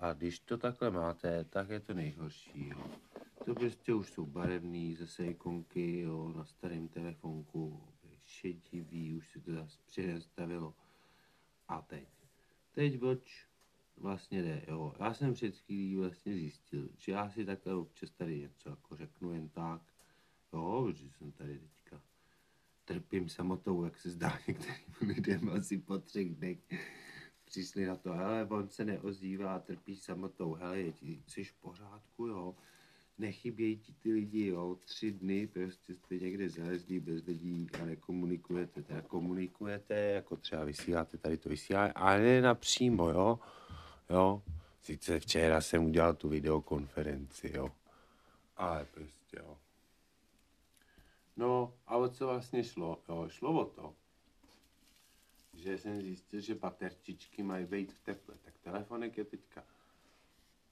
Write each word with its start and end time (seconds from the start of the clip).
A 0.00 0.12
když 0.12 0.38
to 0.38 0.58
takhle 0.58 0.90
máte, 0.90 1.44
tak 1.44 1.68
je 1.68 1.80
to 1.80 1.94
nejhorší, 1.94 2.68
jo. 2.68 2.90
To 3.44 3.54
prostě 3.54 3.94
už 3.94 4.10
jsou 4.10 4.26
barevný, 4.26 4.94
zase 4.94 5.26
ikonky, 5.26 6.00
jo, 6.00 6.32
na 6.36 6.44
starém 6.44 6.88
telefonku, 6.88 7.82
šedivý, 8.24 9.14
už 9.14 9.30
se 9.30 9.40
to 9.40 9.52
zase 9.52 9.78
přestavilo. 9.86 10.74
A 11.68 11.82
teď, 11.82 12.08
teď 12.72 13.02
oč 13.02 13.46
vlastně 13.96 14.42
jde, 14.42 14.64
jo. 14.68 14.94
Já 15.00 15.14
jsem 15.14 15.34
před 15.34 15.56
chvílí 15.56 15.96
vlastně 15.96 16.34
zjistil, 16.34 16.88
že 16.96 17.12
já 17.12 17.30
si 17.30 17.44
takhle 17.44 17.74
občas 17.74 18.10
tady 18.10 18.38
něco 18.38 18.70
jako 18.70 18.96
řeknu 18.96 19.32
jen 19.32 19.48
tak, 19.48 19.82
jo, 20.52 20.92
že 20.92 21.10
jsem 21.10 21.32
tady 21.32 21.58
teďka 21.58 22.02
trpím 22.84 23.28
samotou, 23.28 23.84
jak 23.84 23.98
se 23.98 24.10
zdá 24.10 24.38
některým 24.48 24.94
lidem 25.00 25.48
asi 25.48 25.78
po 25.78 25.98
třech 25.98 26.34
dnech 26.34 26.58
přišli 27.48 27.86
na 27.86 27.96
to, 27.96 28.12
hele, 28.12 28.46
on 28.50 28.68
se 28.68 28.84
neozývá, 28.84 29.58
trpí 29.58 29.96
samotou, 29.96 30.54
hele, 30.54 30.80
jsi 31.26 31.44
v 31.44 31.52
pořádku, 31.52 32.26
jo, 32.26 32.54
nechybějí 33.18 33.76
ti 33.76 33.92
ty 33.92 34.12
lidi, 34.12 34.46
jo, 34.46 34.76
tři 34.84 35.12
dny 35.12 35.46
prostě 35.46 35.94
jste 35.94 36.14
někde 36.14 36.48
zalezlí 36.48 37.00
bez 37.00 37.24
lidí 37.24 37.66
a 37.82 37.84
nekomunikujete, 37.84 38.82
teda 38.82 39.02
komunikujete, 39.02 39.94
jako 39.94 40.36
třeba 40.36 40.64
vysíláte 40.64 41.18
tady 41.18 41.36
to 41.36 41.48
vysílání, 41.48 41.92
ale 41.94 42.20
ne 42.20 42.40
napřímo, 42.40 43.10
jo, 43.10 43.38
jo, 44.10 44.42
sice 44.82 45.20
včera 45.20 45.60
jsem 45.60 45.84
udělal 45.84 46.14
tu 46.14 46.28
videokonferenci, 46.28 47.52
jo, 47.54 47.68
ale 48.56 48.84
prostě, 48.84 49.38
jo. 49.38 49.58
No 51.36 51.74
a 51.86 51.96
o 51.96 52.08
co 52.08 52.26
vlastně 52.26 52.64
šlo? 52.64 52.98
Jo, 53.08 53.28
šlo 53.28 53.60
o 53.60 53.64
to, 53.64 53.94
že 55.58 55.78
jsem 55.78 56.00
zjistil, 56.00 56.40
že 56.40 56.54
baterčičky 56.54 57.42
mají 57.42 57.66
být 57.66 57.92
v 57.92 58.00
teple, 58.00 58.34
tak 58.44 58.58
telefonek 58.58 59.18
je 59.18 59.24
teďka 59.24 59.64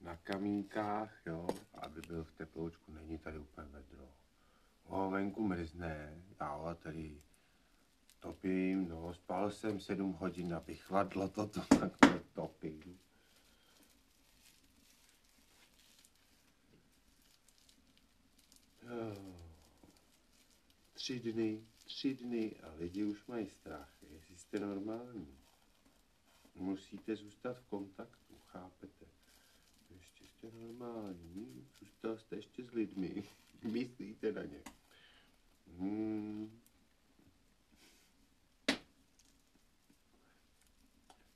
na 0.00 0.16
kamínkách, 0.16 1.26
jo, 1.26 1.46
aby 1.74 2.00
byl 2.08 2.24
v 2.24 2.32
teploučku, 2.32 2.92
není 2.92 3.18
tady 3.18 3.38
úplně 3.38 3.68
vedro. 3.68 4.08
O, 4.84 5.10
venku 5.10 5.42
mrzne, 5.42 6.22
já 6.40 6.74
tady 6.74 7.20
topím, 8.20 8.88
no, 8.88 9.14
spal 9.14 9.50
jsem 9.50 9.80
sedm 9.80 10.12
hodin, 10.12 10.54
aby 10.54 10.74
chladlo 10.74 11.28
toto, 11.28 11.60
tak 11.80 11.98
to 11.98 12.20
topím. 12.32 12.98
Tři 20.92 21.20
dny, 21.20 21.66
tři 21.86 22.14
dny 22.14 22.56
a 22.62 22.74
lidi 22.78 23.04
už 23.04 23.26
mají 23.26 23.48
strach, 23.48 23.96
jestli 24.10 24.36
jste 24.36 24.60
normální. 24.60 25.38
Musíte 26.54 27.16
zůstat 27.16 27.58
v 27.58 27.66
kontaktu, 27.66 28.34
chápete? 28.46 29.06
jste 30.36 30.58
normální, 30.58 31.66
zůstal 31.80 32.16
jste 32.16 32.36
ještě 32.36 32.64
s 32.64 32.72
lidmi, 32.72 33.24
myslíte 33.62 34.32
na 34.32 34.42
ně. 34.42 34.62
Hmm. 35.78 36.60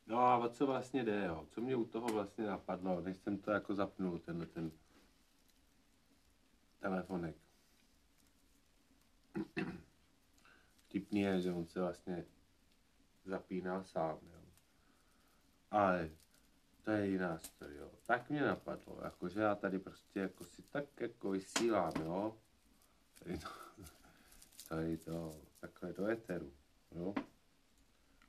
No 0.06 0.18
a 0.18 0.38
o 0.38 0.48
co 0.48 0.66
vlastně 0.66 1.04
jde, 1.04 1.24
jo? 1.26 1.46
Co 1.50 1.60
mě 1.60 1.76
u 1.76 1.84
toho 1.84 2.08
vlastně 2.08 2.46
napadlo, 2.46 3.00
než 3.00 3.18
jsem 3.18 3.38
to 3.38 3.50
jako 3.50 3.74
zapnul, 3.74 4.18
tenhle 4.18 4.46
ten 4.46 4.70
telefonek. 6.80 7.36
Vtipný 10.90 11.20
je, 11.20 11.40
že 11.40 11.52
on 11.52 11.66
se 11.66 11.80
vlastně 11.80 12.24
zapíná 13.24 13.84
sám, 13.84 14.18
jo. 14.22 14.40
Ale 15.70 16.10
to 16.82 16.90
je 16.90 17.06
jiná 17.06 17.38
story, 17.38 17.76
jo. 17.76 17.90
Tak 18.06 18.30
mě 18.30 18.42
napadlo, 18.42 19.00
jakože 19.04 19.40
já 19.40 19.54
tady 19.54 19.78
prostě 19.78 20.20
jako 20.20 20.44
si 20.44 20.62
tak 20.62 21.00
jako 21.00 21.30
vysílám, 21.30 21.92
jo. 22.02 22.36
Tady 23.24 23.38
to, 23.38 23.48
tady 24.68 24.96
to 24.96 25.40
takhle 25.60 25.92
do 25.92 26.06
eteru, 26.06 26.52
jo. 26.92 27.14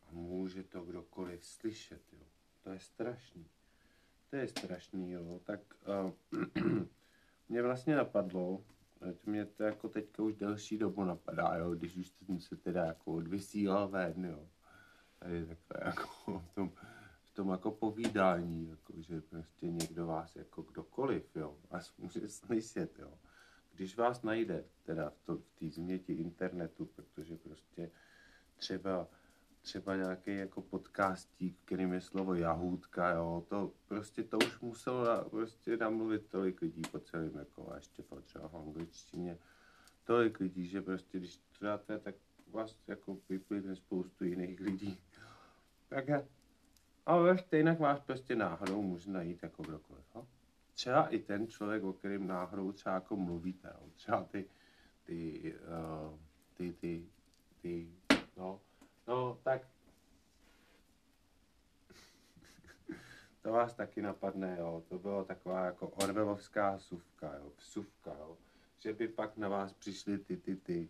A 0.08 0.12
může 0.12 0.64
to 0.64 0.82
kdokoliv 0.82 1.46
slyšet, 1.46 2.02
jo. 2.14 2.26
To 2.64 2.70
je 2.70 2.80
strašný. 2.80 3.50
To 4.30 4.36
je 4.36 4.48
strašný, 4.48 5.12
jo. 5.12 5.40
Tak 5.44 5.60
uh, 6.06 6.12
mě 7.50 7.62
vlastně 7.62 7.96
napadlo, 7.96 8.64
mě 9.26 9.46
to 9.46 9.64
jako 9.64 9.90
teďka 9.90 10.24
už 10.24 10.36
delší 10.36 10.78
dobu 10.78 11.04
napadá, 11.04 11.56
jo, 11.56 11.72
když 11.72 11.98
už 11.98 12.08
jsem 12.08 12.40
se 12.40 12.56
teda 12.56 12.86
jako 12.86 13.14
odvysílal 13.14 13.88
ven, 13.88 14.26
jo. 14.26 14.50
Tady 15.20 15.46
takhle 15.46 15.88
jako 15.88 16.40
v 16.40 16.54
tom, 16.56 16.72
v 17.24 17.32
tom 17.34 17.50
jako 17.50 17.72
povídání, 17.72 18.68
jako, 18.68 18.94
že 18.98 19.22
prostě 19.22 19.72
někdo 19.72 20.08
vás 20.08 20.36
jako 20.36 20.62
kdokoliv, 20.62 21.36
jo, 21.36 21.58
vás 21.70 21.98
může 21.98 22.30
slyšet, 22.30 23.00
jo. 23.00 23.14
Když 23.74 23.98
vás 23.98 24.22
najde, 24.22 24.66
teda 24.84 25.10
v 25.10 25.42
té 25.60 25.70
změti 25.70 26.14
internetu, 26.14 26.86
protože 26.86 27.38
prostě 27.38 27.92
třeba 28.56 29.08
třeba 29.62 29.96
nějaký 29.96 30.36
jako 30.38 30.62
podcastík, 30.62 31.58
kterým 31.66 31.94
je 31.94 32.02
slovo 32.02 32.34
jahůdka, 32.34 33.10
jo, 33.10 33.46
to 33.48 33.72
prostě 33.88 34.24
to 34.24 34.38
už 34.38 34.60
muselo 34.60 35.06
na, 35.06 35.24
prostě 35.24 35.78
namluvit 35.78 36.28
tolik 36.28 36.62
lidí 36.62 36.82
po 36.92 37.00
celém, 37.00 37.36
jako 37.36 37.72
a 37.72 37.76
ještě 37.76 38.04
po 38.04 38.22
třeba 38.22 38.48
v 38.48 38.56
angličtině, 38.56 39.38
tolik 40.04 40.40
lidí, 40.40 40.68
že 40.68 40.82
prostě 40.82 41.18
když 41.18 41.38
to 41.38 41.66
dáte, 41.66 42.00
tak 42.00 42.16
vás 42.52 42.76
jako 42.88 43.18
vyplyne 43.30 43.76
spoustu 43.76 44.26
jiných 44.26 44.60
lidí. 44.60 45.00
Tak 45.90 46.06
ale 47.06 47.38
stejně 47.38 47.74
vás 47.74 48.00
prostě 48.00 48.36
náhodou 48.36 48.82
může 48.82 49.12
najít 49.12 49.44
jako 49.44 49.64
kdokoliv. 49.64 50.06
Jo? 50.16 50.28
Třeba 50.74 51.08
i 51.08 51.20
ten 51.20 51.48
člověk, 51.48 51.84
o 51.84 51.94
kterém 51.94 52.28
náhodou 52.28 52.72
třeba 52.72 52.96
jako 52.96 53.16
mluvíte. 53.16 53.74
Jo? 53.74 53.90
Třeba 53.96 54.24
ty, 54.24 54.46
ty, 55.04 55.54
uh, 55.54 56.20
ty, 56.54 56.74
ty, 56.74 57.06
ty, 57.62 57.92
no, 58.38 58.62
no, 59.08 59.40
tak 59.44 59.68
to 63.42 63.52
vás 63.52 63.74
taky 63.74 64.02
napadne, 64.02 64.58
jo. 64.60 64.84
To 64.88 65.00
bylo 65.00 65.26
taková 65.26 65.66
jako 65.66 65.88
orvelovská 65.88 66.80
suvka, 66.80 67.36
jo, 67.36 67.52
vsuvka, 67.58 68.16
jo. 68.20 68.38
Že 68.80 68.94
by 68.94 69.08
pak 69.08 69.38
na 69.38 69.50
vás 69.50 69.74
přišli 69.74 70.18
ty, 70.18 70.38
ty, 70.38 70.56
ty 70.56 70.90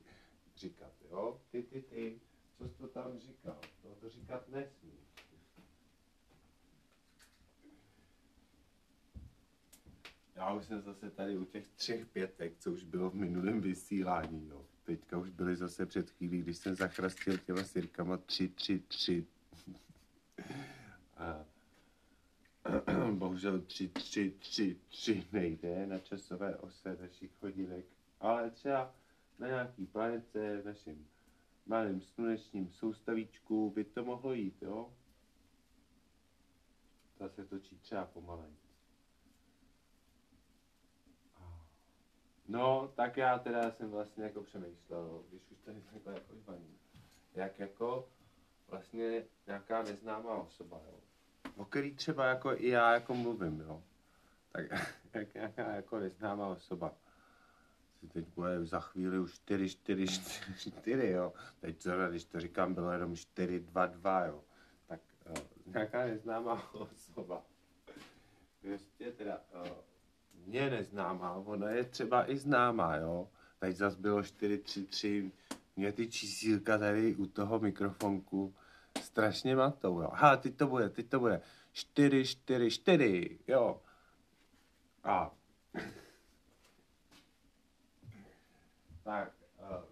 říkat, 0.56 0.94
jo. 1.10 1.42
Ty, 1.52 1.64
ty, 1.64 1.82
ty, 1.82 2.22
co 2.58 2.70
jsi 2.70 2.78
to 2.78 2.88
tam 2.88 3.20
říkal? 3.20 3.60
To, 3.82 3.96
to 3.96 4.10
říkat 4.10 4.50
nesmí. 4.50 5.02
Já 10.36 10.54
už 10.54 10.66
jsem 10.66 10.82
zase 10.82 11.12
tady 11.12 11.38
u 11.38 11.46
těch 11.46 11.68
třech 11.68 12.06
pětek, 12.06 12.58
co 12.58 12.72
už 12.72 12.84
bylo 12.84 13.10
v 13.10 13.16
minulém 13.16 13.62
vysílání, 13.62 14.48
jo. 14.48 14.66
Teďka 14.86 15.18
už 15.18 15.30
byly 15.30 15.56
zase 15.56 15.86
před 15.86 16.10
chvílí, 16.10 16.42
když 16.42 16.58
jsem 16.58 16.76
zachrastil 16.76 17.38
těma 17.38 17.64
sirkama 17.64 18.18
tři, 18.18 18.48
tři, 18.50 18.80
tři. 18.80 19.26
A 21.18 21.46
bohužel 23.12 23.62
tři, 23.62 23.88
tři, 23.90 24.34
tři, 24.40 24.78
tři 24.88 25.28
nejde 25.32 25.88
na 25.88 26.00
časové 26.00 26.56
ose 26.56 26.98
našich 27.02 27.32
hodinek, 27.42 27.86
ale 28.20 28.52
třeba 28.52 28.96
na 29.40 29.48
nějaký 29.48 29.86
planetce, 29.86 30.62
v 30.62 30.66
našem 30.66 31.06
malém 31.66 32.02
slunečním 32.02 32.70
soustavíčku 32.72 33.70
by 33.70 33.84
to 33.84 34.06
mohlo 34.06 34.34
jít, 34.34 34.62
jo? 34.62 34.94
Ta 37.18 37.30
se 37.30 37.46
točí 37.46 37.78
třeba 37.78 38.06
pomaleji. 38.06 38.71
No, 42.52 42.92
tak 42.96 43.18
já 43.18 43.40
teda 43.40 43.72
jsem 43.72 43.92
vlastně 43.92 44.24
jako 44.24 44.42
přemýšlel, 44.44 45.24
když 45.30 45.52
už 45.52 45.58
tady 45.66 45.82
takhle 45.82 46.14
jako 46.14 46.36
žvaní, 46.36 46.78
jak 47.36 47.60
jako 47.60 48.10
vlastně 48.68 49.24
nějaká 49.48 49.84
neznámá 49.84 50.34
osoba, 50.34 50.82
jo, 50.88 51.00
o 51.56 51.66
který 51.66 51.96
třeba 51.96 52.26
jako 52.26 52.54
i 52.54 52.68
já 52.68 52.94
jako 52.94 53.14
mluvím, 53.14 53.60
jo, 53.60 53.84
tak 54.52 54.66
jak 55.14 55.34
nějaká 55.34 55.76
jako 55.76 56.00
neznámá 56.00 56.48
osoba, 56.48 56.94
si 58.00 58.08
teď 58.08 58.26
bude 58.36 58.66
za 58.66 58.80
chvíli 58.80 59.20
už 59.20 59.34
4, 59.34 59.70
4, 59.70 60.08
4, 60.08 60.72
4, 60.72 61.10
jo, 61.10 61.34
teď 61.60 61.82
zrovna, 61.82 62.10
když 62.10 62.26
to 62.26 62.40
říkám, 62.40 62.74
bylo 62.74 62.92
jenom 62.92 63.16
4, 63.16 63.60
2, 63.60 63.86
2, 63.86 64.26
jo, 64.26 64.44
tak 64.88 65.00
uh, 65.30 65.74
nějaká 65.74 66.06
neznámá 66.06 66.74
osoba, 66.74 67.44
prostě 68.62 69.12
teda, 69.12 69.42
uh, 69.61 69.61
mě 70.52 70.70
neznámá, 70.70 71.34
ona 71.34 71.70
je 71.70 71.84
třeba 71.84 72.32
i 72.32 72.38
známá, 72.38 72.96
jo. 72.96 73.30
Teď 73.60 73.76
zase 73.76 73.98
bylo 73.98 74.24
433, 74.24 75.32
mě 75.76 75.92
ty 75.92 76.08
čísílka 76.08 76.78
tady 76.78 77.16
u 77.16 77.26
toho 77.26 77.60
mikrofonku 77.60 78.56
strašně 79.02 79.56
matou, 79.56 80.02
jo. 80.02 80.10
Ha, 80.14 80.38
teď 80.38 80.56
to 80.58 80.68
bude, 80.68 80.90
teď 80.90 81.10
to 81.10 81.20
bude. 81.20 81.42
4, 81.72 82.26
4, 82.26 82.72
4, 82.72 83.40
jo. 83.48 83.82
A. 85.04 85.32
tak, 89.04 89.34
uh, 89.60 89.84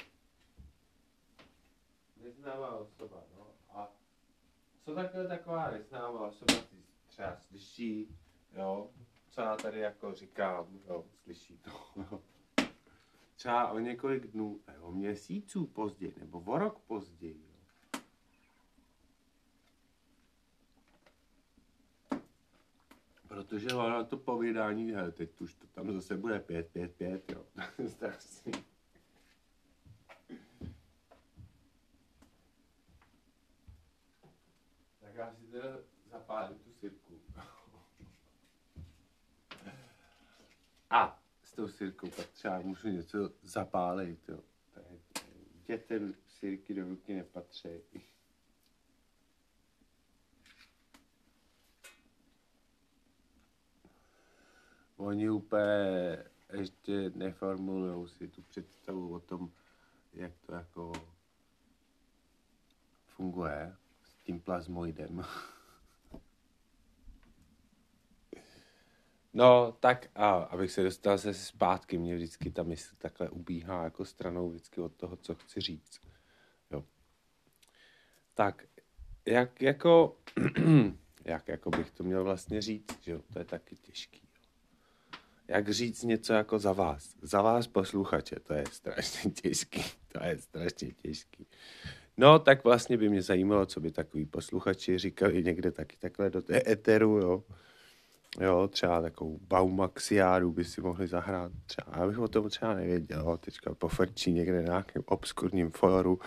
neznámá 2.23 2.75
osoba, 2.75 3.23
no. 3.38 3.47
A 3.69 3.91
co 4.85 4.95
takhle 4.95 5.27
taková 5.27 5.71
neznámá 5.71 6.19
osoba 6.19 6.53
si 6.53 6.75
třeba 7.07 7.38
slyší, 7.38 8.17
jo, 8.53 8.89
co 9.29 9.41
já 9.41 9.55
tady 9.55 9.79
jako 9.79 10.13
říkám, 10.13 10.79
jo, 10.87 11.05
slyší 11.23 11.57
to. 11.57 11.71
Třeba 13.35 13.71
o 13.71 13.79
několik 13.79 14.27
dnů, 14.27 14.61
o 14.81 14.91
měsíců 14.91 15.67
později, 15.67 16.15
nebo 16.19 16.39
o 16.39 16.57
rok 16.57 16.79
později, 16.79 17.45
jo. 17.49 17.59
Protože 23.27 23.67
ono 23.67 24.05
to 24.05 24.17
povídání, 24.17 24.91
hele, 24.91 25.11
teď 25.11 25.41
už 25.41 25.55
to 25.55 25.67
tam 25.67 25.91
zase 25.91 26.17
bude 26.17 26.39
5, 26.39 26.67
5, 26.67 26.95
5, 26.95 27.31
jo. 27.31 27.45
Strašný. 27.87 28.51
Tak 34.99 35.15
já 35.15 35.33
si 35.33 35.45
teda 35.51 35.77
zapálím 36.11 36.59
tu 36.59 36.73
sirku. 36.73 37.09
A 40.89 41.21
s 41.44 41.51
tou 41.51 41.68
sirkou 41.68 42.09
pak 42.09 42.27
třeba 42.27 42.59
můžu 42.59 42.88
něco 42.88 43.31
zapálit, 43.44 44.30
jo. 44.30 44.39
Dětem 45.68 46.13
sirky 46.27 46.74
do 46.74 46.89
ruky 46.89 47.13
nepatří. 47.13 47.69
Oni 54.97 55.30
úplně 55.30 56.25
ještě 56.53 57.12
neformulují 57.15 58.09
si 58.09 58.27
tu 58.27 58.42
představu 58.42 59.13
o 59.13 59.19
tom, 59.19 59.51
jak 60.13 60.31
to 60.45 60.53
jako 60.53 60.92
funguje 63.06 63.75
s 64.03 64.24
tím 64.24 64.39
plazmoidem. 64.42 65.25
No, 69.33 69.77
tak 69.79 70.09
a 70.15 70.29
abych 70.29 70.71
se 70.71 70.83
dostal 70.83 71.17
se 71.17 71.33
zpátky, 71.33 71.97
mě 71.97 72.15
vždycky 72.15 72.51
ta 72.51 72.63
mysl 72.63 72.95
takhle 72.97 73.29
ubíhá 73.29 73.83
jako 73.83 74.05
stranou 74.05 74.49
vždycky 74.49 74.81
od 74.81 74.93
toho, 74.95 75.15
co 75.15 75.35
chci 75.35 75.61
říct. 75.61 76.01
Jo. 76.71 76.83
Tak, 78.33 78.65
jak 79.25 79.61
jako, 79.61 80.17
jak 81.25 81.47
jako 81.47 81.69
bych 81.69 81.91
to 81.91 82.03
měl 82.03 82.23
vlastně 82.23 82.61
říct, 82.61 83.03
že 83.03 83.11
jo, 83.11 83.21
to 83.33 83.39
je 83.39 83.45
taky 83.45 83.75
těžký. 83.75 84.21
Jak 85.47 85.69
říct 85.69 86.03
něco 86.03 86.33
jako 86.33 86.59
za 86.59 86.73
vás, 86.73 87.15
za 87.21 87.41
vás 87.41 87.67
posluchače, 87.67 88.35
to 88.39 88.53
je 88.53 88.63
strašně 88.71 89.31
těžký, 89.41 89.83
to 90.07 90.23
je 90.23 90.37
strašně 90.37 90.91
těžký. 90.91 91.47
No, 92.17 92.39
tak 92.39 92.63
vlastně 92.63 92.97
by 92.97 93.09
mě 93.09 93.21
zajímalo, 93.21 93.65
co 93.65 93.79
by 93.79 93.91
takový 93.91 94.25
posluchači 94.25 94.97
říkali 94.97 95.43
někde 95.43 95.71
taky 95.71 95.97
takhle 95.97 96.29
do 96.29 96.41
té 96.41 96.71
eteru, 96.71 97.17
jo. 97.17 97.43
Jo, 98.37 98.67
třeba 98.67 99.01
takovou 99.01 99.39
Baumaxiádu 99.47 100.51
by 100.51 100.65
si 100.65 100.81
mohli 100.81 101.07
zahrát. 101.07 101.51
Třeba, 101.65 101.97
já 101.99 102.07
bych 102.07 102.19
o 102.19 102.27
tom 102.27 102.49
třeba 102.49 102.73
nevěděl, 102.73 103.19
jo. 103.19 103.37
teďka 103.37 103.73
pofrčí 103.73 104.31
někde 104.33 104.61
na 104.61 104.67
nějakém 104.67 105.03
obskurním 105.05 105.71
foru, 105.71 106.19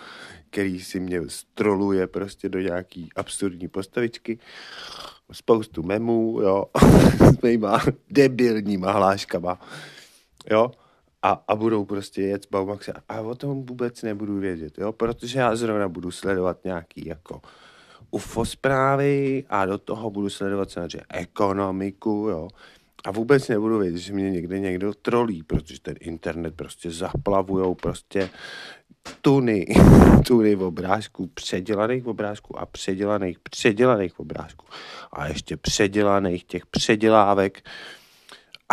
který 0.49 0.79
si 0.79 0.99
mě 0.99 1.21
stroluje 1.27 2.07
prostě 2.07 2.49
do 2.49 2.59
nějaký 2.59 3.09
absurdní 3.15 3.67
postavičky. 3.67 4.39
Spoustu 5.31 5.83
memů, 5.83 6.39
jo, 6.41 6.65
s 7.39 7.41
mýma 7.41 7.81
debilníma 8.09 8.91
hláškama, 8.91 9.59
jo. 10.51 10.71
A, 11.21 11.43
a 11.47 11.55
budou 11.55 11.85
prostě 11.85 12.21
jet 12.21 12.43
z 12.43 12.47
Baumaxia. 12.47 12.95
A 13.09 13.21
o 13.21 13.35
tom 13.35 13.65
vůbec 13.65 14.01
nebudu 14.01 14.39
vědět, 14.39 14.77
jo, 14.77 14.91
protože 14.91 15.39
já 15.39 15.55
zrovna 15.55 15.89
budu 15.89 16.11
sledovat 16.11 16.63
nějaký 16.63 17.07
jako 17.07 17.41
UFO 18.13 18.45
zprávy 18.45 19.43
a 19.49 19.65
do 19.65 19.77
toho 19.77 20.09
budu 20.09 20.29
sledovat 20.29 20.71
samozřejmě 20.71 21.05
ekonomiku, 21.09 22.27
jo. 22.29 22.47
A 23.05 23.11
vůbec 23.11 23.47
nebudu 23.47 23.79
vědět, 23.79 23.97
že 23.97 24.13
mě 24.13 24.31
někde 24.31 24.59
někdo 24.59 24.93
trolí, 24.93 25.43
protože 25.43 25.81
ten 25.81 25.95
internet 25.99 26.55
prostě 26.55 26.91
zaplavujou 26.91 27.75
prostě 27.75 28.29
tuny, 29.21 29.65
tuny 30.27 30.55
obrázků, 30.55 31.27
předělaných 31.27 32.07
obrázků 32.07 32.59
a 32.59 32.65
předělaných, 32.65 33.39
předělaných 33.39 34.19
obrázků. 34.19 34.65
A 35.11 35.27
ještě 35.27 35.57
předělaných 35.57 36.43
těch 36.43 36.65
předělávek, 36.65 37.69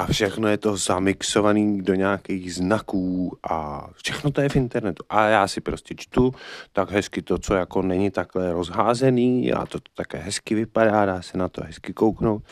a 0.01 0.07
všechno 0.07 0.49
je 0.49 0.57
to 0.59 0.77
zamixovaný 0.77 1.83
do 1.83 1.95
nějakých 1.95 2.55
znaků 2.55 3.39
a 3.51 3.89
všechno 3.95 4.31
to 4.31 4.41
je 4.41 4.49
v 4.49 4.57
internetu. 4.57 5.05
A 5.09 5.27
já 5.27 5.49
si 5.49 5.61
prostě 5.61 5.95
čtu 5.95 6.35
tak 6.73 6.91
hezky 6.91 7.23
to, 7.23 7.39
co 7.39 7.55
jako 7.55 7.83
není 7.83 8.11
takhle 8.11 8.53
rozházený 8.53 9.53
a 9.53 9.67
to, 9.67 9.81
to 9.81 9.91
také 9.95 10.19
hezky 10.19 10.55
vypadá, 10.55 11.07
dá 11.07 11.23
se 11.23 11.39
na 11.39 11.49
to 11.49 11.63
hezky 11.65 11.93
kouknout, 11.93 12.43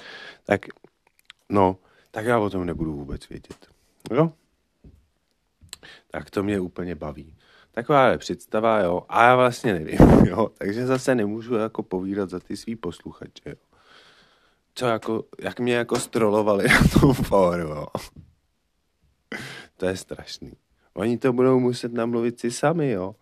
tak 0.44 0.66
no, 1.48 1.76
tak 2.10 2.24
já 2.24 2.38
o 2.38 2.50
tom 2.50 2.66
nebudu 2.66 2.92
vůbec 2.92 3.28
vědět. 3.28 3.66
Jo? 4.10 4.32
Tak 6.10 6.30
to 6.30 6.42
mě 6.42 6.60
úplně 6.60 6.94
baví. 6.94 7.34
Taková 7.72 8.08
je 8.08 8.18
představa, 8.18 8.78
jo, 8.78 9.02
a 9.08 9.24
já 9.24 9.36
vlastně 9.36 9.72
nevím, 9.72 9.98
jo, 10.26 10.48
takže 10.58 10.86
zase 10.86 11.14
nemůžu 11.14 11.54
jako 11.54 11.82
povídat 11.82 12.30
za 12.30 12.40
ty 12.40 12.56
svý 12.56 12.76
posluchače, 12.76 13.50
jo 13.50 13.67
co 14.78 14.86
jako, 14.86 15.24
jak 15.40 15.60
mě 15.60 15.74
jako 15.74 16.00
strolovali 16.00 16.68
na 16.68 17.00
tom 17.00 17.12
fóru, 17.12 17.68
jo. 17.68 17.86
To 19.76 19.86
je 19.86 19.96
strašný. 19.96 20.52
Oni 20.94 21.18
to 21.18 21.32
budou 21.32 21.60
muset 21.60 21.92
namluvit 21.92 22.40
si 22.40 22.50
sami, 22.50 22.90
jo. 22.90 23.14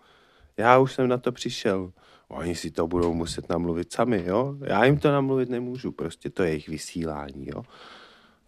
Já 0.56 0.79
už 0.79 0.93
jsem 0.93 1.08
na 1.08 1.19
to 1.19 1.32
přišel. 1.32 1.93
Oni 2.29 2.55
si 2.55 2.70
to 2.70 2.87
budou 2.87 3.14
muset 3.14 3.49
namluvit 3.49 3.93
sami, 3.93 4.25
jo. 4.26 4.56
Já 4.61 4.85
jim 4.85 4.99
to 4.99 5.12
namluvit 5.12 5.49
nemůžu, 5.49 5.93
prostě 5.93 6.31
to 6.31 6.43
je 6.43 6.49
jejich 6.49 6.69
vysílání, 6.69 7.47
jo. 7.47 7.62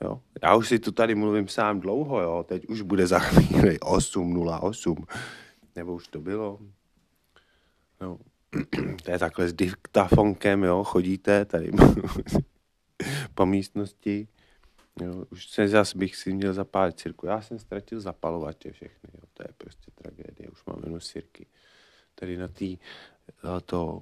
Jo. 0.00 0.20
Já 0.42 0.54
už 0.54 0.68
si 0.68 0.78
tu 0.78 0.92
tady 0.92 1.14
mluvím 1.14 1.48
sám 1.48 1.80
dlouho, 1.80 2.20
jo. 2.20 2.44
Teď 2.48 2.66
už 2.66 2.82
bude 2.82 3.06
za 3.06 3.18
chvíli 3.18 3.78
8.08. 3.78 5.04
Nebo 5.76 5.94
už 5.94 6.08
to 6.08 6.20
bylo. 6.20 6.58
No. 8.00 8.18
To 9.04 9.10
je 9.10 9.18
takhle 9.18 9.48
s 9.48 9.52
diktafonkem, 9.52 10.64
jo. 10.64 10.84
Chodíte 10.84 11.44
tady 11.44 11.70
po 13.34 13.46
místnosti. 13.46 14.28
Jo, 15.02 15.24
už 15.30 15.48
se 15.48 15.68
zase 15.68 15.98
bych 15.98 16.16
si 16.16 16.32
měl 16.32 16.54
zapálit 16.54 17.00
cirku. 17.00 17.26
Já 17.26 17.40
jsem 17.40 17.58
ztratil 17.58 18.00
zapalovače 18.00 18.72
všechny. 18.72 19.10
Jo. 19.14 19.20
To 19.34 19.42
je 19.42 19.48
prostě 19.58 19.90
tragédie. 19.94 20.48
Už 20.50 20.64
mám 20.64 20.80
jenom 20.84 21.00
sirky. 21.00 21.46
Tady 22.14 22.36
na 22.36 22.48
té 22.48 22.64
to 23.66 24.00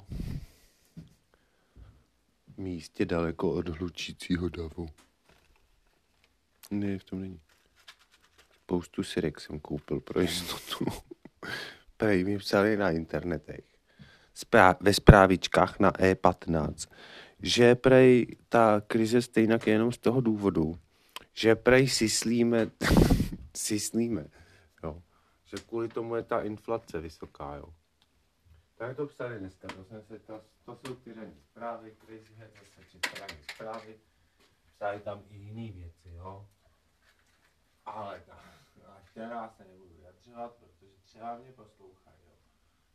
místě 2.56 3.04
daleko 3.04 3.52
od 3.52 3.68
hlučícího 3.68 4.48
davu. 4.48 4.88
Ne, 6.70 6.98
v 6.98 7.04
tom 7.04 7.20
není. 7.20 7.40
Spoustu 8.52 9.02
sirek 9.02 9.40
jsem 9.40 9.60
koupil 9.60 10.00
pro 10.00 10.20
jistotu. 10.20 10.84
Prej 11.96 12.24
mi 12.24 12.38
psali 12.38 12.76
na 12.76 12.90
internetech. 12.90 13.64
Sprá- 14.34 14.76
ve 14.80 14.94
zprávičkách 14.94 15.78
na 15.78 15.90
E15 15.90 16.88
že 17.42 17.74
prej 17.74 18.26
ta 18.48 18.80
krize 18.80 19.22
stejně 19.22 19.58
je 19.66 19.72
jenom 19.72 19.92
z 19.92 19.98
toho 19.98 20.20
důvodu, 20.20 20.78
že 21.32 21.54
prej 21.54 21.88
syslíme, 21.88 22.70
syslíme, 23.56 24.26
jo. 24.82 25.02
Že 25.44 25.56
kvůli 25.56 25.88
tomu 25.88 26.16
je 26.16 26.22
ta 26.22 26.40
inflace 26.40 27.00
vysoká, 27.00 27.54
jo. 27.54 27.74
Tak 28.76 28.96
to 28.96 29.06
psali 29.06 29.38
dneska, 29.38 29.68
to, 29.68 29.84
jsem 29.84 30.02
se, 30.02 30.18
to, 30.18 30.40
to 30.64 30.76
jsou 30.76 30.94
ty 30.94 31.12
ranní 31.12 31.40
zprávy, 31.50 31.96
krize, 32.06 32.50
zase 32.58 32.88
četl 32.90 33.08
zprávy, 33.52 33.98
psali 34.74 35.00
tam 35.00 35.22
i 35.30 35.36
jiné 35.36 35.72
věci, 35.72 36.08
jo. 36.14 36.48
Ale 37.84 38.22
ta, 38.26 38.44
já 39.16 39.54
se 39.56 39.64
nebudu 39.64 39.94
vyjadřovat, 39.96 40.54
protože 40.54 40.92
třeba 41.04 41.38
mě 41.38 41.52
poslouchají, 41.52 42.16
jo. 42.26 42.34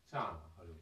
Třeba 0.06 0.24
náhodou 0.24 0.80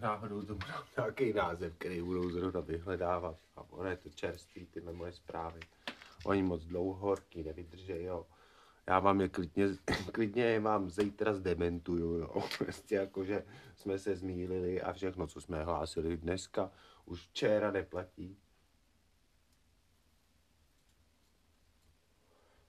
náhodou 0.00 0.42
to 0.42 0.54
bude 0.54 0.72
nějaký 0.96 1.32
název, 1.32 1.74
který 1.78 2.02
budou 2.02 2.30
zrovna 2.30 2.60
vyhledávat. 2.60 3.36
A 3.56 3.62
ono 3.70 3.88
je 3.90 3.96
to 3.96 4.08
čerstvý, 4.08 4.66
tyhle 4.66 4.92
moje 4.92 5.12
zprávy. 5.12 5.60
Oni 6.24 6.42
moc 6.42 6.64
dlouho 6.64 6.94
horký 6.94 7.42
nevydržej, 7.42 8.04
jo. 8.04 8.26
Já 8.86 8.98
vám 8.98 9.20
je 9.20 9.28
klidně, 9.28 9.66
klidně 10.12 10.44
je 10.44 10.60
vám 10.60 10.90
zítra 10.90 11.34
zdementuju, 11.34 12.14
jo. 12.14 12.42
Prostě 12.58 12.94
jako, 12.94 13.24
že 13.24 13.44
jsme 13.76 13.98
se 13.98 14.16
zmýlili 14.16 14.82
a 14.82 14.92
všechno, 14.92 15.26
co 15.26 15.40
jsme 15.40 15.64
hlásili 15.64 16.16
dneska, 16.16 16.70
už 17.04 17.26
včera 17.26 17.70
neplatí. 17.70 18.38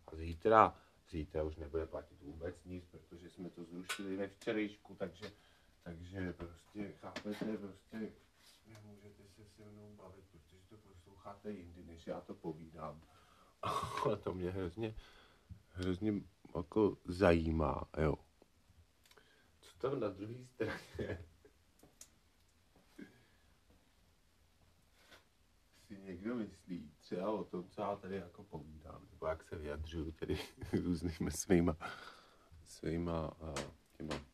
A 0.07 0.15
zítra, 0.15 0.75
zítra 1.09 1.43
už 1.43 1.55
nebude 1.55 1.85
platit 1.85 2.21
vůbec 2.21 2.63
nic, 2.65 2.85
protože 2.85 3.29
jsme 3.29 3.49
to 3.49 3.63
zrušili 3.63 4.17
ve 4.17 4.27
včerejšku, 4.27 4.95
takže 4.95 5.31
takže 5.91 6.33
prostě, 6.33 6.91
chápete, 7.01 7.57
prostě 7.57 8.11
nemůžete 8.67 9.23
se 9.35 9.45
se 9.45 9.69
mnou 9.69 9.95
bavit, 9.95 10.25
protože 10.31 10.61
to 10.69 10.77
posloucháte 10.77 11.51
jindy, 11.51 11.83
než 11.83 12.07
já 12.07 12.21
to 12.21 12.33
povídám. 12.33 13.01
A 13.61 14.15
to 14.23 14.33
mě 14.33 14.51
hrozně, 14.51 14.95
hrozně 15.69 16.13
jako 16.55 16.97
zajímá, 17.05 17.89
jo. 17.97 18.15
Co 19.61 19.77
tam 19.77 19.99
na 19.99 20.09
druhé 20.09 20.45
straně? 20.45 21.25
si 25.87 25.97
někdo 25.97 26.35
myslí 26.35 26.91
třeba 26.99 27.31
o 27.31 27.43
tom, 27.43 27.69
co 27.69 27.81
já 27.81 27.95
tady 27.95 28.15
jako 28.15 28.43
povídám, 28.43 29.07
nebo 29.11 29.27
jak 29.27 29.43
se 29.43 29.57
vyjadřuju 29.57 30.11
tedy 30.11 30.39
různými 30.83 31.31
svýma, 31.31 31.77
svýma 32.63 33.41
uh, 33.41 33.55
těma 33.97 34.30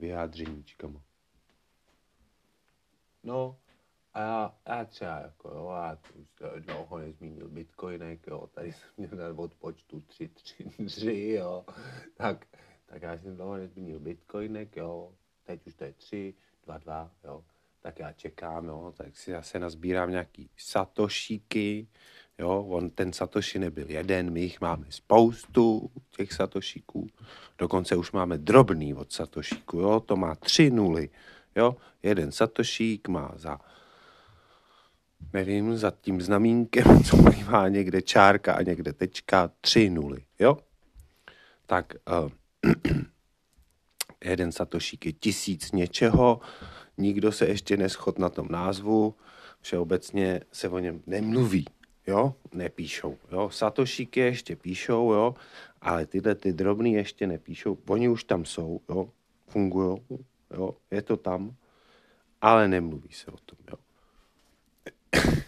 vyjádřeníčkama. 0.00 1.02
No, 3.22 3.56
a 4.14 4.20
já, 4.20 4.54
já 4.68 4.84
třeba 4.84 5.18
jako, 5.18 5.48
jo, 5.48 5.70
já 5.70 5.98
už 6.14 6.64
dlouho 6.64 6.98
nezmínil 6.98 7.48
bitcoinek, 7.48 8.26
jo, 8.26 8.46
tady 8.54 8.72
jsem 8.72 8.88
měl 8.96 9.10
na 9.12 9.38
odpočtu 9.42 10.00
3, 10.00 10.28
3, 10.28 10.64
3, 10.86 11.28
jo, 11.30 11.64
tak, 12.14 12.46
tak 12.86 13.02
já 13.02 13.18
jsem 13.18 13.36
dlouho 13.36 13.56
nezmínil 13.56 14.00
bitcoinek, 14.00 14.76
jo, 14.76 15.14
teď 15.44 15.66
už 15.66 15.74
to 15.74 15.84
je 15.84 15.92
3, 15.92 16.34
2, 16.64 16.78
2, 16.78 17.10
jo, 17.24 17.44
tak 17.80 17.98
já 17.98 18.12
čekám, 18.12 18.66
jo, 18.66 18.94
tak 18.96 19.16
si 19.16 19.30
zase 19.30 19.58
nazbírám 19.58 20.10
nějaký 20.10 20.50
satošíky, 20.56 21.88
jo, 22.40 22.66
on 22.68 22.90
ten 22.90 23.12
satoši 23.12 23.58
nebyl 23.58 23.90
jeden, 23.90 24.30
my 24.30 24.40
jich 24.40 24.60
máme 24.60 24.86
spoustu, 24.88 25.90
těch 26.16 26.32
satošíků, 26.32 27.06
dokonce 27.58 27.96
už 27.96 28.12
máme 28.12 28.38
drobný 28.38 28.94
od 28.94 29.12
satošíku, 29.12 29.78
jo, 29.78 30.00
to 30.00 30.16
má 30.16 30.34
tři 30.34 30.70
nuly, 30.70 31.10
jo, 31.56 31.76
jeden 32.02 32.32
satošík 32.32 33.08
má 33.08 33.32
za 33.36 33.58
nevím, 35.32 35.76
za 35.76 35.92
tím 36.00 36.20
znamínkem, 36.20 37.02
co 37.04 37.16
má 37.50 37.68
někde 37.68 38.02
čárka 38.02 38.54
a 38.54 38.62
někde 38.62 38.92
tečka, 38.92 39.50
tři 39.60 39.90
nuly, 39.90 40.24
jo? 40.38 40.58
Tak 41.66 41.94
uh, 42.24 42.30
jeden 44.24 44.52
satošík 44.52 45.06
je 45.06 45.12
tisíc 45.12 45.72
něčeho, 45.72 46.40
nikdo 46.98 47.32
se 47.32 47.46
ještě 47.46 47.76
neschod 47.76 48.18
na 48.18 48.28
tom 48.28 48.46
názvu, 48.50 49.14
všeobecně 49.60 50.40
se 50.52 50.68
o 50.68 50.78
něm 50.78 51.02
nemluví, 51.06 51.66
jo, 52.10 52.34
nepíšou, 52.52 53.16
jo, 53.32 53.50
satošíky 53.50 54.20
ještě 54.20 54.56
píšou, 54.56 55.12
jo, 55.12 55.34
ale 55.80 56.06
tyhle 56.06 56.34
ty 56.34 56.52
drobný 56.52 56.92
ještě 56.92 57.26
nepíšou, 57.26 57.78
oni 57.88 58.08
už 58.08 58.24
tam 58.24 58.44
jsou, 58.44 58.80
jo, 58.88 59.10
fungují, 59.48 59.98
jo, 60.56 60.76
je 60.90 61.02
to 61.02 61.16
tam, 61.16 61.54
ale 62.40 62.68
nemluví 62.68 63.12
se 63.12 63.30
o 63.30 63.36
tom, 63.36 63.58
jo. 63.70 63.76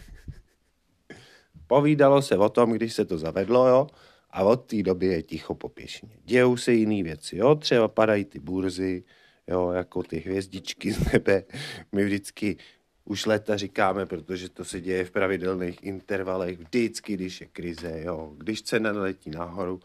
Povídalo 1.67 2.21
se 2.21 2.37
o 2.37 2.49
tom, 2.49 2.71
když 2.71 2.93
se 2.93 3.05
to 3.05 3.17
zavedlo, 3.17 3.67
jo, 3.67 3.87
a 4.29 4.43
od 4.43 4.65
té 4.65 4.83
doby 4.83 5.05
je 5.05 5.23
ticho 5.23 5.55
po 5.55 5.69
pěšině. 5.69 6.17
Dějou 6.23 6.57
se 6.57 6.73
jiné 6.73 7.03
věci, 7.03 7.37
jo, 7.37 7.55
třeba 7.55 7.87
padají 7.87 8.25
ty 8.25 8.39
burzy, 8.39 9.03
jo, 9.47 9.71
jako 9.71 10.03
ty 10.03 10.19
hvězdičky 10.19 10.93
z 10.93 11.13
nebe. 11.13 11.43
My 11.91 12.05
vždycky 12.05 12.57
už 13.05 13.25
leta 13.25 13.57
říkáme, 13.57 14.05
protože 14.05 14.49
to 14.49 14.65
se 14.65 14.81
děje 14.81 15.05
v 15.05 15.11
pravidelných 15.11 15.83
intervalech, 15.83 16.59
vždycky, 16.59 17.13
když 17.13 17.41
je 17.41 17.47
krize, 17.47 18.01
jo, 18.03 18.33
když 18.37 18.61
cena 18.61 18.91
letí 18.91 19.29
nahoru, 19.29 19.79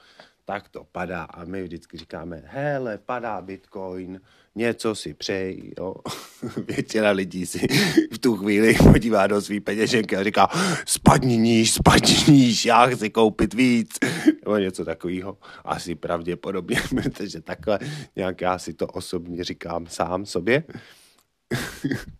tak 0.45 0.69
to 0.69 0.85
padá 0.93 1.23
a 1.23 1.45
my 1.45 1.63
vždycky 1.63 1.99
říkáme, 1.99 2.43
hele, 2.47 2.99
padá 2.99 3.41
Bitcoin, 3.41 4.21
něco 4.55 4.95
si 4.95 5.15
přeji, 5.15 5.75
jo. 5.79 5.95
Většina 6.67 7.11
lidí 7.11 7.47
si 7.47 7.67
v 8.13 8.19
tu 8.19 8.37
chvíli 8.37 8.75
podívá 8.93 9.27
do 9.27 9.41
svý 9.41 9.61
peněženky 9.61 10.17
a 10.17 10.25
říká, 10.25 10.49
spadni 10.87 11.37
níž, 11.37 11.73
spadni 11.73 12.17
níž, 12.29 12.65
já 12.65 12.87
chci 12.87 13.11
koupit 13.11 13.55
víc, 13.55 13.99
nebo 14.45 14.57
něco 14.57 14.85
takového. 14.85 15.39
Asi 15.65 15.95
pravděpodobně, 15.95 16.81
protože 17.03 17.41
takhle 17.41 17.79
nějak 18.17 18.41
já 18.41 18.59
si 18.59 18.75
to 18.75 18.87
osobně 18.87 19.45
říkám 19.45 19.87
sám 19.87 20.27
sobě. 20.27 20.65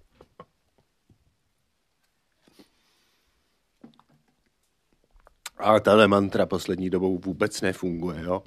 Ale 5.59 5.81
tahle 5.81 6.09
mantra 6.09 6.47
poslední 6.47 6.91
dobou 6.91 7.19
vůbec 7.19 7.61
nefunguje, 7.61 8.23
jo. 8.23 8.43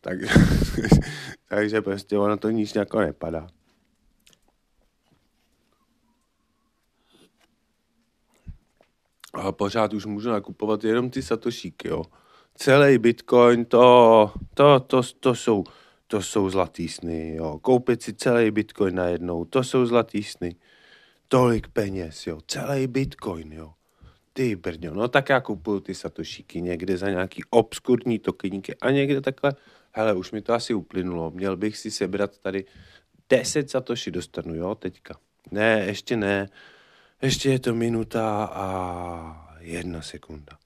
Tak, 0.00 0.18
takže 1.48 1.82
prostě 1.82 2.18
ono 2.18 2.36
to 2.36 2.50
nic 2.50 2.74
jako 2.74 3.00
nepadá. 3.00 3.48
A 9.34 9.52
pořád 9.52 9.92
už 9.92 10.06
můžu 10.06 10.30
nakupovat 10.30 10.84
jenom 10.84 11.10
ty 11.10 11.22
satošíky, 11.22 11.88
jo. 11.88 12.04
Celý 12.54 12.98
bitcoin, 12.98 13.64
to, 13.64 14.32
to, 14.54 14.80
to, 14.80 15.02
to 15.20 15.34
jsou, 15.34 15.64
to 16.06 16.22
jsou 16.22 16.50
zlatý 16.50 16.88
sny, 16.88 17.34
jo. 17.34 17.58
Koupit 17.58 18.02
si 18.02 18.14
celý 18.14 18.50
bitcoin 18.50 18.94
najednou, 18.94 19.44
to 19.44 19.64
jsou 19.64 19.86
zlatý 19.86 20.22
sny. 20.22 20.56
Tolik 21.28 21.68
peněz, 21.68 22.26
jo. 22.26 22.38
Celý 22.46 22.86
bitcoin, 22.86 23.52
jo. 23.52 23.75
Ty 24.36 24.56
brďo, 24.56 24.94
no 24.94 25.08
tak 25.08 25.28
já 25.28 25.40
kupuju 25.40 25.80
ty 25.80 25.94
satošíky 25.94 26.62
někde 26.62 26.96
za 26.96 27.10
nějaký 27.10 27.44
obskurní 27.50 28.18
tokeníky 28.18 28.76
a 28.76 28.90
někde 28.90 29.20
takhle, 29.20 29.52
hele, 29.92 30.14
už 30.14 30.32
mi 30.32 30.42
to 30.42 30.52
asi 30.52 30.74
uplynulo, 30.74 31.30
měl 31.30 31.56
bych 31.56 31.78
si 31.78 31.90
sebrat 31.90 32.38
tady 32.38 32.64
10 33.30 33.70
satoši 33.70 34.10
dostanu, 34.10 34.54
jo, 34.54 34.74
teďka. 34.74 35.18
Ne, 35.50 35.84
ještě 35.86 36.16
ne, 36.16 36.48
ještě 37.22 37.50
je 37.50 37.58
to 37.58 37.74
minuta 37.74 38.44
a 38.44 39.56
jedna 39.60 40.02
sekunda. 40.02 40.58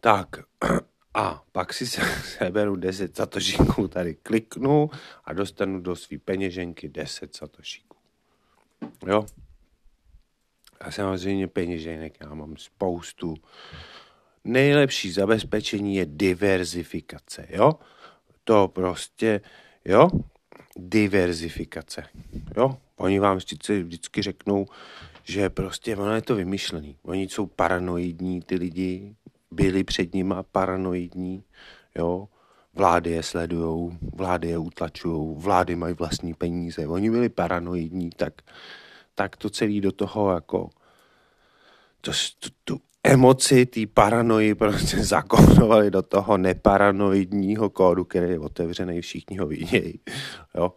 Tak, 0.00 0.28
a 1.14 1.42
pak 1.52 1.72
si 1.72 1.86
se 1.86 2.00
seberu 2.38 2.76
10 2.76 3.16
satošíků, 3.16 3.88
tady 3.88 4.14
kliknu 4.14 4.90
a 5.24 5.32
dostanu 5.32 5.80
do 5.80 5.96
své 5.96 6.18
peněženky 6.18 6.88
10 6.88 7.36
satošíků. 7.36 7.96
Jo, 9.06 9.26
a 10.80 10.90
samozřejmě 10.90 11.48
peněženek 11.48 12.16
já 12.20 12.34
mám 12.34 12.56
spoustu. 12.56 13.34
Nejlepší 14.44 15.12
zabezpečení 15.12 15.96
je 15.96 16.06
diverzifikace, 16.06 17.46
jo? 17.50 17.72
To 18.44 18.68
prostě, 18.68 19.40
jo? 19.84 20.08
Diverzifikace, 20.76 22.04
jo? 22.56 22.78
Oni 22.96 23.18
vám 23.18 23.36
vždycky, 23.36 23.82
vždycky 23.82 24.22
řeknou, 24.22 24.66
že 25.24 25.50
prostě 25.50 25.96
ono 25.96 26.14
je 26.14 26.22
to 26.22 26.34
vymyšlený. 26.34 26.96
Oni 27.02 27.22
jsou 27.22 27.46
paranoidní, 27.46 28.40
ty 28.42 28.54
lidi, 28.54 29.16
byli 29.50 29.84
před 29.84 30.14
nima 30.14 30.42
paranoidní, 30.42 31.44
jo? 31.98 32.28
Vlády 32.74 33.10
je 33.10 33.22
sledujou, 33.22 33.92
vlády 34.14 34.48
je 34.48 34.58
utlačujou, 34.58 35.34
vlády 35.34 35.76
mají 35.76 35.94
vlastní 35.94 36.34
peníze. 36.34 36.86
Oni 36.86 37.10
byli 37.10 37.28
paranoidní, 37.28 38.10
tak 38.10 38.42
tak 39.16 39.36
to 39.36 39.50
celý 39.50 39.80
do 39.80 39.92
toho 39.92 40.32
jako 40.32 40.68
to, 42.00 42.10
tu, 42.38 42.48
tu 42.64 42.80
emoci, 43.04 43.66
té 43.66 43.80
paranoji 43.94 44.54
prostě 44.54 44.96
zakódovali 45.04 45.90
do 45.90 46.02
toho 46.02 46.36
neparanoidního 46.36 47.70
kódu, 47.70 48.04
který 48.04 48.30
je 48.30 48.38
otevřený, 48.38 49.00
všichni 49.00 49.36
ho 49.36 49.46
vidějí, 49.46 50.00
jo. 50.54 50.72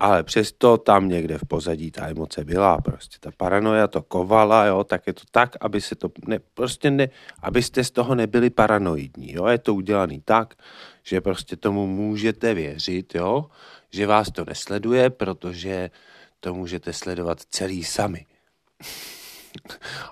Ale 0.00 0.22
přesto 0.22 0.76
tam 0.78 1.08
někde 1.08 1.38
v 1.38 1.44
pozadí 1.48 1.90
ta 1.90 2.08
emoce 2.08 2.44
byla, 2.44 2.80
prostě 2.80 3.16
ta 3.20 3.30
paranoja 3.36 3.86
to 3.86 4.02
kovala, 4.02 4.64
jo, 4.64 4.84
tak 4.84 5.06
je 5.06 5.12
to 5.12 5.22
tak, 5.30 5.56
aby 5.60 5.80
se 5.80 5.94
to, 5.94 6.10
ne, 6.26 6.38
prostě 6.54 6.90
ne, 6.90 7.08
abyste 7.42 7.84
z 7.84 7.90
toho 7.90 8.14
nebyli 8.14 8.50
paranoidní, 8.50 9.32
jo, 9.32 9.46
je 9.46 9.58
to 9.58 9.74
udělaný 9.74 10.22
tak, 10.24 10.54
že 11.02 11.20
prostě 11.20 11.56
tomu 11.56 11.86
můžete 11.86 12.54
věřit, 12.54 13.14
jo, 13.14 13.46
že 13.90 14.06
vás 14.06 14.30
to 14.30 14.44
nesleduje, 14.44 15.10
protože 15.10 15.90
to 16.40 16.54
můžete 16.54 16.92
sledovat 16.92 17.40
celý 17.50 17.84
sami. 17.84 18.26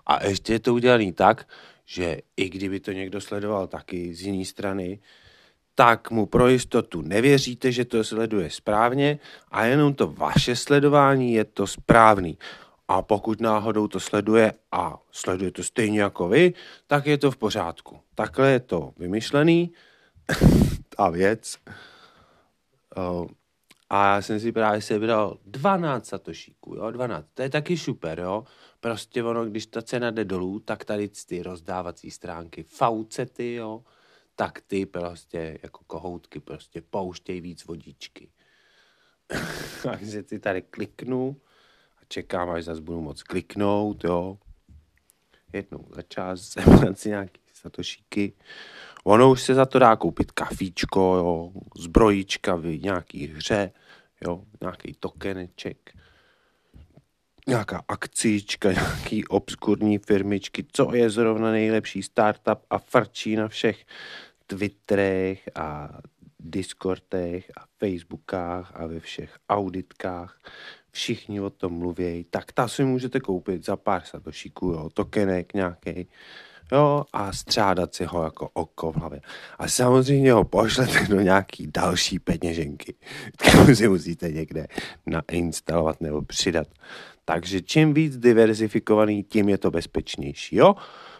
A 0.06 0.26
ještě 0.26 0.52
je 0.52 0.60
to 0.60 0.74
udělané 0.74 1.12
tak, 1.12 1.48
že 1.84 2.18
i 2.36 2.48
kdyby 2.48 2.80
to 2.80 2.92
někdo 2.92 3.20
sledoval 3.20 3.66
taky 3.66 4.14
z 4.14 4.22
jiné 4.22 4.44
strany, 4.44 4.98
tak 5.74 6.10
mu 6.10 6.26
pro 6.26 6.48
jistotu 6.48 7.02
nevěříte, 7.02 7.72
že 7.72 7.84
to 7.84 8.04
sleduje 8.04 8.50
správně 8.50 9.18
a 9.50 9.64
jenom 9.64 9.94
to 9.94 10.06
vaše 10.06 10.56
sledování 10.56 11.32
je 11.32 11.44
to 11.44 11.66
správný. 11.66 12.38
A 12.88 13.02
pokud 13.02 13.40
náhodou 13.40 13.88
to 13.88 14.00
sleduje 14.00 14.52
a 14.72 14.98
sleduje 15.10 15.50
to 15.50 15.62
stejně 15.62 16.00
jako 16.00 16.28
vy, 16.28 16.54
tak 16.86 17.06
je 17.06 17.18
to 17.18 17.30
v 17.30 17.36
pořádku. 17.36 18.00
Takhle 18.14 18.50
je 18.50 18.60
to 18.60 18.92
vymyšlený, 18.96 19.72
ta 20.96 21.10
věc. 21.10 21.58
A 23.90 24.14
já 24.14 24.22
jsem 24.22 24.40
si 24.40 24.52
právě 24.52 24.80
sebral 24.80 25.38
12 25.44 26.06
satošíků, 26.06 26.74
jo, 26.74 26.90
12. 26.90 27.26
To 27.34 27.42
je 27.42 27.50
taky 27.50 27.76
super, 27.76 28.20
jo. 28.20 28.44
Prostě 28.80 29.22
ono, 29.22 29.44
když 29.44 29.66
ta 29.66 29.82
cena 29.82 30.10
jde 30.10 30.24
dolů, 30.24 30.60
tak 30.60 30.84
tady 30.84 31.08
ty 31.08 31.42
rozdávací 31.42 32.10
stránky, 32.10 32.62
faucety, 32.62 33.54
jo, 33.54 33.84
tak 34.34 34.60
ty 34.60 34.86
prostě 34.86 35.58
jako 35.62 35.84
kohoutky 35.86 36.40
prostě 36.40 36.82
pouštějí 36.82 37.40
víc 37.40 37.64
vodičky. 37.64 38.30
Takže 39.82 40.22
ty 40.22 40.38
tady 40.38 40.62
kliknu 40.62 41.36
a 41.98 42.04
čekám, 42.08 42.50
až 42.50 42.64
zase 42.64 42.80
budu 42.80 43.00
moc 43.00 43.22
kliknout, 43.22 44.04
jo. 44.04 44.38
Jednou 45.52 45.88
za 45.94 46.02
čas 46.02 46.56
si 46.94 47.08
nějaký 47.08 47.40
satošíky. 47.52 48.32
Ono 49.06 49.30
už 49.30 49.42
se 49.42 49.54
za 49.54 49.66
to 49.66 49.78
dá 49.78 49.96
koupit 49.96 50.32
kafíčko, 50.32 51.00
jo, 51.00 51.52
zbrojička 51.76 52.56
v 52.56 52.66
nějaký 52.66 53.26
hře, 53.26 53.72
jo, 54.26 54.42
nějaký 54.60 54.96
tokeneček. 55.00 55.92
nějaká 57.48 57.84
akcička, 57.88 58.72
nějaký 58.72 59.26
obskurní 59.26 59.98
firmičky, 59.98 60.66
co 60.72 60.94
je 60.94 61.10
zrovna 61.10 61.50
nejlepší 61.50 62.02
startup 62.02 62.58
a 62.70 62.78
frčí 62.78 63.36
na 63.36 63.48
všech 63.48 63.86
Twitterech 64.46 65.48
a 65.54 65.98
Discordech 66.40 67.50
a 67.56 67.66
Facebookách 67.78 68.72
a 68.74 68.86
ve 68.86 69.00
všech 69.00 69.38
auditkách. 69.48 70.40
Všichni 70.90 71.40
o 71.40 71.50
tom 71.50 71.72
mluví, 71.72 72.26
tak 72.30 72.52
ta 72.52 72.68
si 72.68 72.84
můžete 72.84 73.20
koupit 73.20 73.64
za 73.64 73.76
pár 73.76 74.02
satošíků, 74.02 74.66
jo, 74.66 74.90
tokenek 74.94 75.54
nějaký 75.54 76.08
jo, 76.72 77.04
a 77.12 77.32
střádat 77.32 77.94
si 77.94 78.04
ho 78.04 78.24
jako 78.24 78.48
oko 78.52 78.92
v 78.92 78.96
hlavě. 78.96 79.20
A 79.58 79.68
samozřejmě 79.68 80.32
ho 80.32 80.44
pošlete 80.44 81.06
do 81.08 81.20
nějaký 81.20 81.66
další 81.66 82.18
peněženky, 82.18 82.94
kterou 83.36 83.74
si 83.74 83.88
musíte 83.88 84.28
někde 84.32 84.66
nainstalovat 85.06 86.00
nebo 86.00 86.22
přidat. 86.22 86.66
Takže 87.24 87.60
čím 87.60 87.94
víc 87.94 88.16
diverzifikovaný, 88.16 89.22
tím 89.22 89.48
je 89.48 89.58
to 89.58 89.70
bezpečnější, 89.70 90.56
jo? 90.56 90.74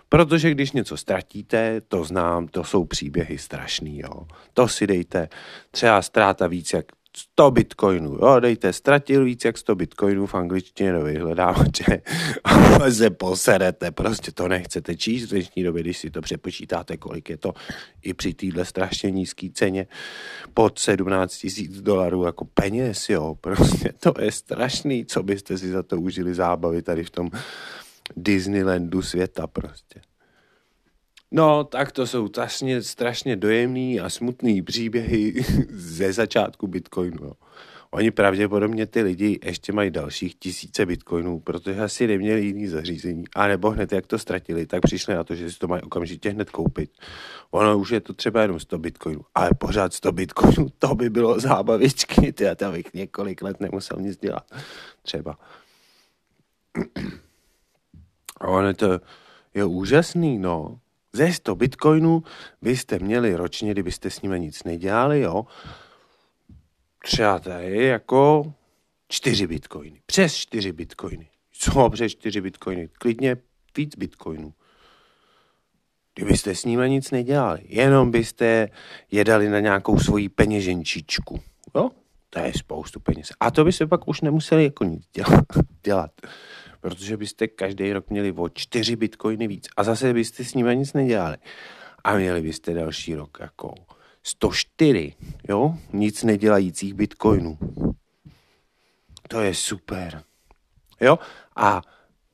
Protože 0.08 0.50
když 0.50 0.72
něco 0.72 0.96
ztratíte, 0.96 1.80
to 1.80 2.04
znám, 2.04 2.48
to 2.48 2.64
jsou 2.64 2.84
příběhy 2.84 3.38
strašný, 3.38 3.98
jo. 3.98 4.26
To 4.54 4.68
si 4.68 4.86
dejte 4.86 5.28
třeba 5.70 6.02
ztráta 6.02 6.46
víc 6.46 6.72
jak 6.72 6.86
100 7.18 7.50
bitcoinů, 7.50 8.18
jo, 8.22 8.40
dejte, 8.40 8.72
ztratil 8.72 9.24
víc 9.24 9.44
jak 9.44 9.58
100 9.58 9.74
bitcoinů 9.74 10.26
v 10.26 10.34
angličtině 10.34 10.92
do 10.92 11.04
vyhledávače 11.04 12.02
a 12.44 12.90
se 12.90 13.10
poserete, 13.10 13.90
prostě 13.90 14.32
to 14.32 14.48
nechcete 14.48 14.96
číst 14.96 15.26
v 15.26 15.30
dnešní 15.30 15.62
době, 15.62 15.82
když 15.82 15.98
si 15.98 16.10
to 16.10 16.22
přepočítáte, 16.22 16.96
kolik 16.96 17.30
je 17.30 17.36
to 17.36 17.52
i 18.02 18.14
při 18.14 18.34
téhle 18.34 18.64
strašně 18.64 19.10
nízké 19.10 19.48
ceně 19.54 19.86
pod 20.54 20.78
17 20.78 21.36
tisíc 21.36 21.80
dolarů 21.80 22.24
jako 22.24 22.44
peněz, 22.44 23.08
jo, 23.08 23.34
prostě 23.40 23.92
to 24.00 24.14
je 24.20 24.32
strašný, 24.32 25.06
co 25.06 25.22
byste 25.22 25.58
si 25.58 25.70
za 25.70 25.82
to 25.82 26.00
užili 26.00 26.34
zábavy 26.34 26.82
tady 26.82 27.04
v 27.04 27.10
tom 27.10 27.30
Disneylandu 28.16 29.02
světa 29.02 29.46
prostě. 29.46 30.00
No, 31.30 31.64
tak 31.64 31.92
to 31.92 32.06
jsou 32.06 32.28
strašně, 32.28 32.82
strašně 32.82 33.36
dojemný 33.36 34.00
a 34.00 34.10
smutný 34.10 34.62
příběhy 34.62 35.44
ze 35.70 36.12
začátku 36.12 36.66
Bitcoinu. 36.66 37.24
Jo. 37.24 37.32
Oni 37.90 38.10
pravděpodobně 38.10 38.86
ty 38.86 39.02
lidi 39.02 39.38
ještě 39.44 39.72
mají 39.72 39.90
dalších 39.90 40.34
tisíce 40.34 40.86
bitcoinů, 40.86 41.40
protože 41.40 41.80
asi 41.80 42.06
neměli 42.06 42.44
jiný 42.44 42.66
zařízení. 42.66 43.24
A 43.34 43.46
nebo 43.46 43.70
hned 43.70 43.92
jak 43.92 44.06
to 44.06 44.18
ztratili, 44.18 44.66
tak 44.66 44.82
přišli 44.82 45.14
na 45.14 45.24
to, 45.24 45.34
že 45.34 45.52
si 45.52 45.58
to 45.58 45.68
mají 45.68 45.82
okamžitě 45.82 46.30
hned 46.30 46.50
koupit. 46.50 46.90
Ono 47.50 47.78
už 47.78 47.90
je 47.90 48.00
to 48.00 48.12
třeba 48.12 48.42
jenom 48.42 48.60
100 48.60 48.78
bitcoinů, 48.78 49.20
ale 49.34 49.50
pořád 49.58 49.94
100 49.94 50.12
bitcoinů, 50.12 50.68
to 50.78 50.94
by 50.94 51.10
bylo 51.10 51.40
zábavičky, 51.40 52.32
ty, 52.32 52.44
já 52.44 52.70
bych 52.72 52.94
několik 52.94 53.42
let 53.42 53.60
nemusel 53.60 53.98
nic 54.00 54.18
dělat. 54.18 54.44
Třeba. 55.02 55.38
A 58.40 58.48
ono 58.48 58.74
to 58.74 59.00
je 59.54 59.64
úžasný, 59.64 60.38
no. 60.38 60.78
Ze 61.16 61.32
100 61.32 61.54
bitcoinů 61.54 62.22
byste 62.62 62.98
měli 62.98 63.36
ročně, 63.36 63.70
kdybyste 63.70 64.10
s 64.10 64.22
nimi 64.22 64.40
nic 64.40 64.64
nedělali, 64.64 65.20
jo, 65.20 65.46
třeba 67.04 67.38
tady 67.38 67.84
jako 67.84 68.52
4 69.08 69.46
bitcoiny. 69.46 70.00
Přes 70.06 70.34
4 70.34 70.72
bitcoiny. 70.72 71.28
Co 71.52 71.90
přes 71.90 72.12
4 72.12 72.40
bitcoiny? 72.40 72.88
Klidně 72.88 73.36
víc 73.76 73.96
bitcoinů. 73.96 74.54
Kdybyste 76.14 76.54
s 76.54 76.64
nimi 76.64 76.90
nic 76.90 77.10
nedělali, 77.10 77.60
jenom 77.64 78.10
byste 78.10 78.68
jedali 79.10 79.48
na 79.48 79.60
nějakou 79.60 79.98
svoji 79.98 80.28
peněženčičku. 80.28 81.40
Jo? 81.74 81.90
To 82.30 82.38
je 82.38 82.52
spoustu 82.52 83.00
peněz. 83.00 83.28
A 83.40 83.50
to 83.50 83.64
byste 83.64 83.86
pak 83.86 84.08
už 84.08 84.20
nemuseli 84.20 84.64
jako 84.64 84.84
nic 84.84 85.04
dělat 85.82 86.10
protože 86.80 87.16
byste 87.16 87.48
každý 87.48 87.92
rok 87.92 88.10
měli 88.10 88.32
o 88.32 88.48
4 88.48 88.96
bitcoiny 88.96 89.48
víc 89.48 89.68
a 89.76 89.84
zase 89.84 90.12
byste 90.12 90.44
s 90.44 90.54
nimi 90.54 90.76
nic 90.76 90.92
nedělali. 90.92 91.36
A 92.04 92.16
měli 92.16 92.42
byste 92.42 92.74
další 92.74 93.14
rok 93.14 93.38
jako 93.40 93.74
104, 94.22 95.14
jo, 95.48 95.74
nic 95.92 96.22
nedělajících 96.22 96.94
bitcoinů. 96.94 97.58
To 99.28 99.40
je 99.40 99.54
super. 99.54 100.22
Jo, 101.00 101.18
a 101.56 101.82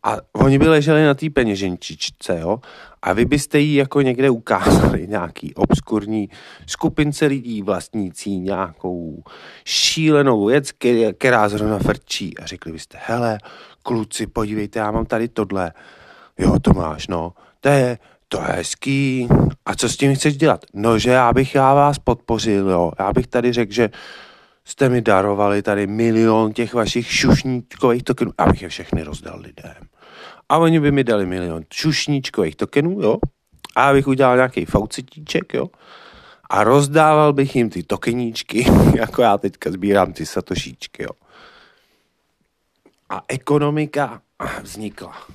a 0.02 0.16
oni 0.32 0.58
by 0.58 0.68
leželi 0.68 1.04
na 1.04 1.14
té 1.14 1.30
peněženčičce, 1.30 2.40
jo? 2.40 2.60
A 3.02 3.12
vy 3.12 3.24
byste 3.24 3.58
jí 3.58 3.74
jako 3.74 4.00
někde 4.00 4.30
ukázali 4.30 5.06
nějaký 5.08 5.54
obskurní 5.54 6.28
skupince 6.66 7.26
lidí 7.26 7.62
vlastnící 7.62 8.38
nějakou 8.38 9.22
šílenou 9.64 10.46
věc, 10.46 10.70
která 11.18 11.48
zrovna 11.48 11.78
frčí. 11.78 12.38
A 12.38 12.46
řekli 12.46 12.72
byste, 12.72 12.98
hele, 13.06 13.38
kluci, 13.82 14.26
podívejte, 14.26 14.78
já 14.78 14.90
mám 14.90 15.06
tady 15.06 15.28
tohle. 15.28 15.72
Jo, 16.38 16.58
to 16.58 16.72
máš, 16.72 17.08
no. 17.08 17.32
To 17.60 17.68
je, 17.68 17.98
to 18.28 18.40
je 18.40 18.48
hezký. 18.48 19.28
A 19.66 19.74
co 19.74 19.88
s 19.88 19.96
tím 19.96 20.14
chceš 20.14 20.36
dělat? 20.36 20.64
No, 20.74 20.98
že 20.98 21.10
já 21.10 21.32
bych 21.32 21.54
já 21.54 21.74
vás 21.74 21.98
podpořil, 21.98 22.70
jo. 22.70 22.92
Já 22.98 23.12
bych 23.12 23.26
tady 23.26 23.52
řekl, 23.52 23.72
že 23.72 23.90
jste 24.64 24.88
mi 24.88 25.02
darovali 25.02 25.62
tady 25.62 25.86
milion 25.86 26.52
těch 26.52 26.74
vašich 26.74 27.12
šušníčkových 27.12 28.02
tokenů, 28.02 28.32
abych 28.38 28.62
je 28.62 28.68
všechny 28.68 29.02
rozdal 29.02 29.40
lidem. 29.40 29.91
A 30.52 30.58
oni 30.58 30.80
by 30.80 30.92
mi 30.92 31.04
dali 31.04 31.26
milion 31.26 31.64
šušníčkových 31.72 32.56
tokenů, 32.56 33.00
jo. 33.00 33.18
A 33.76 33.88
abych 33.88 34.06
udělal 34.06 34.36
nějaký 34.36 34.64
faucitíček, 34.64 35.54
jo. 35.54 35.66
A 36.50 36.64
rozdával 36.64 37.32
bych 37.32 37.56
jim 37.56 37.70
ty 37.70 37.82
tokeníčky, 37.82 38.66
jako 38.96 39.22
já 39.22 39.38
teďka 39.38 39.70
sbírám 39.70 40.12
ty 40.12 40.26
satošíčky, 40.26 41.02
jo. 41.02 41.10
A 43.10 43.22
ekonomika 43.28 44.22
vznikla. 44.62 45.26